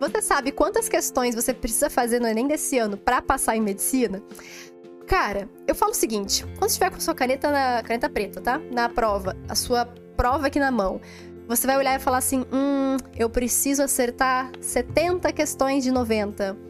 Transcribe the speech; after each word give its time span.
Você 0.00 0.22
sabe 0.22 0.50
quantas 0.50 0.88
questões 0.88 1.34
você 1.34 1.52
precisa 1.52 1.90
fazer 1.90 2.18
no 2.18 2.26
Enem 2.26 2.48
desse 2.48 2.78
ano 2.78 2.96
para 2.96 3.20
passar 3.20 3.54
em 3.54 3.60
medicina? 3.60 4.22
Cara, 5.06 5.46
eu 5.68 5.74
falo 5.74 5.92
o 5.92 5.94
seguinte: 5.94 6.42
quando 6.56 6.70
estiver 6.70 6.90
com 6.90 6.98
sua 6.98 7.14
caneta 7.14 7.50
na 7.50 7.82
caneta 7.82 8.08
preta, 8.08 8.40
tá? 8.40 8.58
Na 8.72 8.88
prova, 8.88 9.36
a 9.46 9.54
sua 9.54 9.84
prova 10.16 10.46
aqui 10.46 10.58
na 10.58 10.70
mão, 10.70 11.02
você 11.46 11.66
vai 11.66 11.76
olhar 11.76 11.94
e 11.94 11.98
falar 11.98 12.16
assim: 12.16 12.46
hum, 12.50 12.96
eu 13.14 13.28
preciso 13.28 13.82
acertar 13.82 14.50
70 14.58 15.30
questões 15.32 15.84
de 15.84 15.90
90 15.90 16.69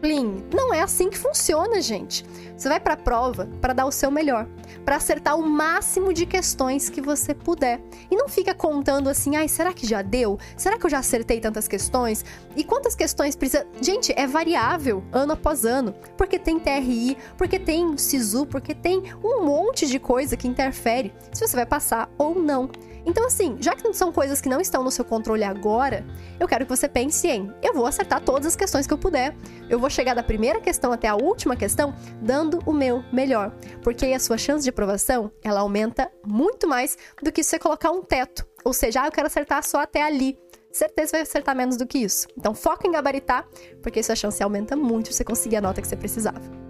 Plim. 0.00 0.44
Não 0.54 0.72
é 0.72 0.80
assim 0.80 1.10
que 1.10 1.18
funciona, 1.18 1.80
gente. 1.80 2.24
Você 2.56 2.68
vai 2.68 2.80
para 2.80 2.94
a 2.94 2.96
prova 2.96 3.48
para 3.60 3.72
dar 3.72 3.86
o 3.86 3.92
seu 3.92 4.10
melhor, 4.10 4.46
para 4.84 4.96
acertar 4.96 5.38
o 5.38 5.46
máximo 5.46 6.12
de 6.12 6.26
questões 6.26 6.90
que 6.90 7.00
você 7.00 7.34
puder. 7.34 7.80
E 8.10 8.16
não 8.16 8.28
fica 8.28 8.54
contando 8.54 9.08
assim, 9.08 9.36
ai, 9.36 9.48
será 9.48 9.72
que 9.72 9.86
já 9.86 10.02
deu? 10.02 10.38
Será 10.56 10.78
que 10.78 10.84
eu 10.84 10.90
já 10.90 10.98
acertei 10.98 11.40
tantas 11.40 11.66
questões? 11.66 12.24
E 12.56 12.64
quantas 12.64 12.94
questões 12.94 13.34
precisa? 13.34 13.66
Gente, 13.80 14.12
é 14.16 14.26
variável 14.26 15.02
ano 15.12 15.32
após 15.32 15.64
ano, 15.64 15.94
porque 16.16 16.38
tem 16.38 16.58
TRI, 16.58 17.16
porque 17.38 17.58
tem 17.58 17.96
SISU, 17.96 18.46
porque 18.46 18.74
tem 18.74 19.04
um 19.22 19.44
monte 19.44 19.86
de 19.86 19.98
coisa 19.98 20.36
que 20.36 20.48
interfere 20.48 21.12
se 21.32 21.46
você 21.46 21.56
vai 21.56 21.66
passar 21.66 22.10
ou 22.18 22.34
não. 22.34 22.70
Então, 23.04 23.26
assim, 23.26 23.56
já 23.60 23.74
que 23.74 23.92
são 23.92 24.12
coisas 24.12 24.40
que 24.40 24.48
não 24.48 24.60
estão 24.60 24.82
no 24.82 24.90
seu 24.90 25.04
controle 25.04 25.44
agora, 25.44 26.04
eu 26.38 26.46
quero 26.46 26.64
que 26.64 26.76
você 26.76 26.88
pense 26.88 27.26
em: 27.28 27.52
eu 27.62 27.74
vou 27.74 27.86
acertar 27.86 28.20
todas 28.22 28.46
as 28.46 28.56
questões 28.56 28.86
que 28.86 28.92
eu 28.92 28.98
puder. 28.98 29.34
Eu 29.68 29.78
vou 29.78 29.90
chegar 29.90 30.14
da 30.14 30.22
primeira 30.22 30.60
questão 30.60 30.92
até 30.92 31.08
a 31.08 31.14
última 31.14 31.56
questão 31.56 31.94
dando 32.20 32.60
o 32.66 32.72
meu 32.72 33.02
melhor. 33.12 33.52
Porque 33.82 34.06
aí 34.06 34.14
a 34.14 34.20
sua 34.20 34.38
chance 34.38 34.64
de 34.64 34.70
aprovação, 34.70 35.30
ela 35.42 35.60
aumenta 35.60 36.10
muito 36.26 36.68
mais 36.68 36.96
do 37.22 37.32
que 37.32 37.42
se 37.42 37.50
você 37.50 37.58
colocar 37.58 37.90
um 37.90 38.02
teto. 38.02 38.46
Ou 38.64 38.72
seja, 38.72 39.02
ah, 39.02 39.06
eu 39.06 39.12
quero 39.12 39.26
acertar 39.26 39.62
só 39.62 39.80
até 39.80 40.02
ali. 40.02 40.38
Certeza 40.72 41.12
vai 41.12 41.22
acertar 41.22 41.56
menos 41.56 41.76
do 41.76 41.86
que 41.86 41.98
isso. 41.98 42.28
Então 42.36 42.54
foca 42.54 42.86
em 42.86 42.92
gabaritar, 42.92 43.46
porque 43.82 44.02
sua 44.02 44.14
chance 44.14 44.42
aumenta 44.42 44.76
muito 44.76 45.08
se 45.08 45.14
você 45.14 45.24
conseguir 45.24 45.56
a 45.56 45.60
nota 45.60 45.80
que 45.80 45.88
você 45.88 45.96
precisava. 45.96 46.69